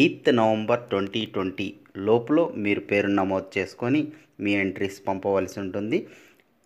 Eighth 0.00 0.28
November 0.36 0.82
twenty 0.90 1.22
twenty 1.26 1.74
లోపల 1.96 2.38
మీరు 2.64 2.82
పేరు 2.90 3.08
నమోదు 3.18 3.58
చేసుకొని 3.58 4.00
మీ 4.40 4.52
ఎంట్రీస్ 4.54 4.98
పంపవలసి 5.08 5.56
ఉంటుంది. 5.60 5.98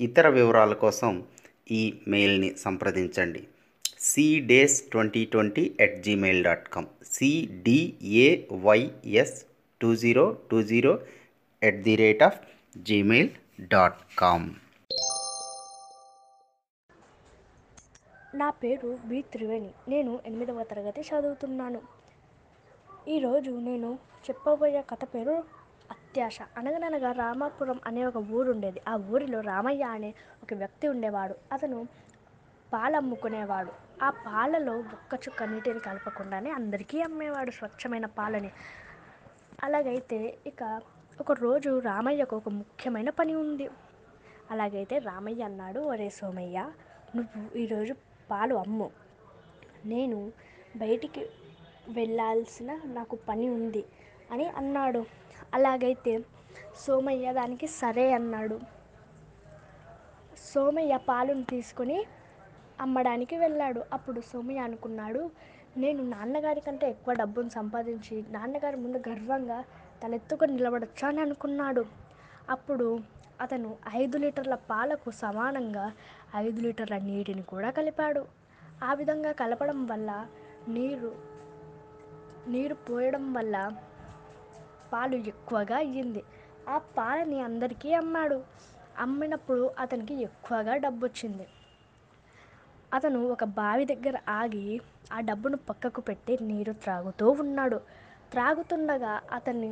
ఇతర 0.01 0.29
వివరాల 0.29 0.73
కోసం 0.73 1.25
ఈ 1.71 1.83
మెయిల్ని 2.09 2.51
సంప్రదించండి. 2.65 3.43
Cdays 4.01 4.77
twenty 4.93 5.25
twenty 5.25 5.65
at 5.81 5.97
Gmail 6.03 6.45
dot 6.45 6.69
com 6.69 6.87
C D A Y S 7.13 7.87
two 9.81 9.91
zero 9.97 10.27
two 10.51 10.63
zero 10.63 10.93
at 11.63 11.83
the 11.83 11.97
rate 11.97 12.23
of 12.23 12.39
Gmail 12.79 13.31
dot 13.61 14.01
com 14.19 14.49
నా 18.35 18.49
పేరు 18.63 18.99
బి 19.07 19.19
త్రివేణి. 19.33 19.71
నేను 19.89 20.21
ఎనిమిదవ 20.27 20.63
తరగతి 20.63 21.01
చదువుతున్నాను. 21.01 21.96
ఈరోజు 23.09 23.51
నేను 23.51 23.99
చెప్పబోయే 24.31 24.83
కథ 24.83 25.05
పేరు 25.05 25.45
అత్యాశ. 25.91 26.39
అనగనగా 26.57 27.13
రామాపురం 27.13 27.81
అనే 27.87 28.05
ఒక 28.05 28.17
ఊరు 28.17 28.51
ఉండేది 28.51 28.81
ఆ 28.89 28.97
ఊరిలో 28.97 29.41
రామయ్య 29.41 29.83
అనే 29.83 30.15
ఒక 30.43 30.55
వ్యక్తి 30.55 30.89
ఉండేవాడు. 30.89 31.35
అతను 31.53 31.87
పాలు 32.73 32.97
అమ్ముకునేవాడు. 32.97 33.73
ఆ 34.03 34.11
పాలలో 34.11 34.79
ఒక్క 34.79 35.15
చుక్క 35.15 35.43
నీటిని 35.43 35.81
కలపకుండానే 35.81 36.51
అందరికీ 36.51 37.03
అమ్మేవాడు 37.03 37.51
స్వచ్ఛమైన 37.51 38.07
పాలని. 38.07 38.51
అలాగైతే 39.63 40.39
ఇక 40.47 40.81
ఒక 41.21 41.33
రోజు 41.33 41.79
రామయ్యకు 41.79 42.37
ఒక 42.37 42.49
ముఖ్యమైన 42.49 43.11
పని 43.11 43.35
ఉంది. 43.35 43.69
అలాగైతే 44.51 44.99
రామయ్య 44.99 45.43
అన్నాడు 45.43 45.81
ఒరే 45.81 46.09
సోమయ్య 46.09 46.71
నువ్వు 47.17 47.59
ఈరోజు 47.59 47.95
పాలు 48.31 48.55
అమ్ము. 48.55 48.91
నేను 49.85 50.33
బయటికి 50.77 51.27
వెళ్ళాల్సిన 51.89 52.81
నాకు 52.85 53.19
పని 53.29 53.49
ఉంది 53.49 53.85
అని 54.33 54.47
అన్నాడు. 54.47 55.05
అలాగైతే 55.55 56.25
సోమయ్య 56.87 57.33
దానికి 57.33 57.67
సరే 57.67 58.13
అన్నాడు. 58.13 58.61
సోమయ్య 60.55 60.97
పాలును 60.97 61.43
తీసుకొని 61.43 62.05
అమ్మడానికి 62.81 63.37
వెళ్ళాడు. 63.37 63.83
అప్పుడు 63.93 64.21
సోమయ్య 64.21 64.59
అనుకున్నాడు 64.59 65.31
నేను 65.77 66.03
నాన్నగారి 66.03 66.61
కంటే 66.61 66.91
ఎక్కువ 66.91 67.15
డబ్బును 67.15 67.49
సంపాదించి 67.49 68.25
నాన్నగారి 68.31 68.77
ముందు 68.77 68.97
గర్వంగా 69.09 69.65
తలెత్తుకొని 70.03 70.53
నిలబడొచ్చా 70.53 71.09
అని 71.09 71.21
అనుకున్నాడు. 71.21 71.85
అప్పుడు 72.51 72.99
అతను 73.41 73.77
ఐదు 73.95 74.19
లీటర్ల 74.19 74.55
పాలకు 74.55 75.11
సమానంగా 75.11 75.93
ఐదు 76.37 76.61
లీటర్ల 76.61 76.97
నీటిని 76.97 77.43
కూడా 77.43 77.71
కలిపాడు. 77.71 78.27
ఆ 78.85 78.95
విధంగా 78.95 79.33
కలపడం 79.33 79.87
వల్ల 79.87 80.27
నీరు 80.69 81.36
నీరు 82.53 82.77
పోయడం 82.89 83.25
వల్ల 83.33 83.57
పాలు 84.93 85.17
ఎక్కువగా 85.33 85.77
అయ్యింది. 85.77 86.23
ఆ 86.69 86.77
పాలని 86.97 87.39
అందరికీ 87.41 87.91
అమ్మాడు. 87.93 88.39
అమ్మినప్పుడు 89.05 89.65
అతనికి 89.79 90.15
ఎక్కువగా 90.23 90.75
డబ్బు 90.77 91.03
వచ్చింది 91.07 91.47
అతను 92.93 93.19
ఒక 93.35 93.45
బావి 93.59 93.85
దగ్గర 93.85 94.17
ఆగి 94.41 94.67
ఆ 95.13 95.21
డబ్బును 95.21 95.59
పక్కకు 95.69 96.01
పెట్టి 96.01 96.35
నీరు 96.43 96.73
త్రాగుతూ 96.85 97.27
ఉన్నాడు. 97.45 97.79
త్రాగుతుండగా 98.33 99.15
అతను 99.33 99.71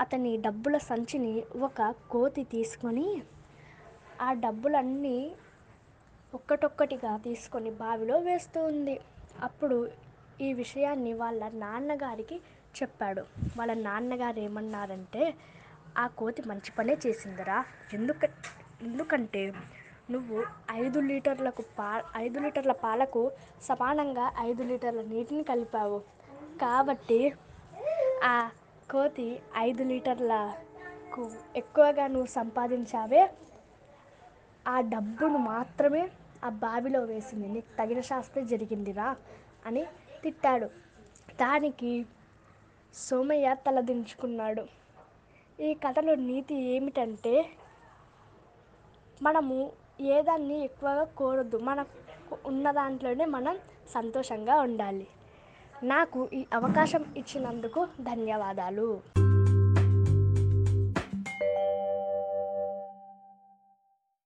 అతని 0.00 0.32
డబ్బుల 0.36 0.76
సంచిని 0.88 1.34
ఒక 1.62 1.82
కోతి 2.10 2.42
తీసుకొని 2.54 3.06
ఆ 4.20 4.30
డబ్బులన్నీ 4.44 5.18
ఒక్కటొక్కటిగా 6.34 7.12
తీసుకొని 7.16 7.70
బావిలో 7.82 8.18
వేస్తూ 8.18 8.60
ఉంది. 8.64 8.96
అప్పుడు 9.42 9.78
ఈ 10.40 10.52
విషయాన్ని 10.52 11.12
వాళ్ళ 11.12 11.48
నాన్నగారికి 11.48 12.40
చెప్పాడు. 12.82 13.22
వాళ్ళ 13.56 13.74
నాన్నగారు 13.74 14.38
ఏమన్నారంటే 14.38 15.34
ఆ 15.98 16.06
కోతి 16.06 16.42
మంచి 16.42 16.70
పనే 16.78 16.96
చేసిందిరా. 17.06 17.64
ఎందుక 17.94 18.24
ఎందుకంటే 18.82 19.52
నువ్వు 20.10 20.44
ఐదు 20.70 20.98
లీటర్లకు 20.98 21.62
పా 21.78 22.02
ఐదు 22.16 22.38
లీటర్ల 22.38 22.72
పాలకు 22.72 23.32
సమానంగా 23.62 24.32
ఐదు 24.38 24.62
లీటర్ల 24.62 25.00
నీటిని 25.00 25.42
కలిపావు. 25.42 25.98
కాబట్టి 26.60 27.32
ఆ 28.24 28.50
కోతి 28.90 29.40
ఐదు 29.56 29.82
లీటర్లకు 29.82 31.30
ఎక్కువగా 31.56 32.06
నువ్వు 32.06 32.26
సంపాదించావే. 32.26 33.30
ఆ 34.68 34.80
డబ్బును 34.80 35.38
మాత్రమే 35.38 36.10
ఆ 36.46 36.50
బావిలో 36.64 37.00
వేసింది. 37.10 37.48
నీకు 37.48 37.70
తగిన 37.78 38.00
శాస్త్రం 38.10 38.46
జరిగిందిరా 38.46 39.08
అని 39.66 39.82
తిట్టాడు. 40.22 40.68
దానికి 41.40 41.92
సోమయ్య 42.94 43.54
తలదించుకున్నాడు 43.66 44.64
ఈ 45.60 45.74
కథలో 45.74 46.14
నీతి 46.14 46.56
ఏమిటంటే 46.74 47.34
మనము 49.22 49.56
ఏదాన్ని 50.00 50.64
ఎక్కువగా 50.64 51.04
కోరద్దు. 51.18 51.58
మనకు 51.68 52.38
ఉన్న 52.46 52.70
దాంట్లోనే 52.70 53.24
మనం 53.36 53.56
సంతోషంగా 53.94 54.56
ఉండాలి. 54.60 55.06
నాకు 55.82 56.20
ఈ 56.32 56.46
అవకాశం 56.54 57.02
ఇచ్చినందుకు 57.16 57.80
ధన్యవాదాలు. 58.00 58.88